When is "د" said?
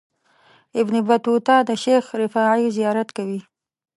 1.67-1.69